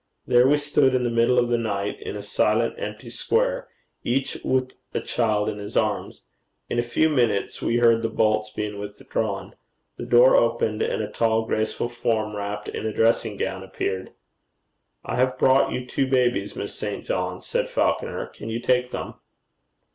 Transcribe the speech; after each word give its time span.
There 0.25 0.47
we 0.47 0.57
stood 0.57 0.95
in 0.95 1.03
the 1.03 1.11
middle 1.11 1.37
of 1.37 1.49
the 1.49 1.59
night, 1.59 1.99
in 2.01 2.15
a 2.15 2.23
silent, 2.23 2.73
empty 2.79 3.11
square, 3.11 3.67
each 4.03 4.35
with 4.43 4.73
a 4.95 4.99
child 4.99 5.47
in 5.47 5.59
his 5.59 5.77
arms. 5.77 6.23
In 6.71 6.79
a 6.79 6.81
few 6.81 7.07
minutes 7.07 7.61
we 7.61 7.77
heard 7.77 8.01
the 8.01 8.09
bolts 8.09 8.49
being 8.49 8.79
withdrawn. 8.79 9.53
The 9.97 10.07
door 10.07 10.35
opened, 10.35 10.81
and 10.81 11.03
a 11.03 11.07
tall 11.07 11.45
graceful 11.45 11.87
form 11.87 12.35
wrapped 12.35 12.67
in 12.67 12.87
a 12.87 12.91
dressing 12.91 13.37
gown, 13.37 13.61
appeared. 13.61 14.11
'I 15.05 15.17
have 15.17 15.37
brought 15.37 15.71
you 15.71 15.85
two 15.85 16.07
babies, 16.07 16.55
Miss 16.55 16.73
St. 16.73 17.05
John,' 17.05 17.39
said 17.39 17.69
Falconer. 17.69 18.25
'Can 18.25 18.49
you 18.49 18.59
take 18.59 18.89
them?' 18.89 19.13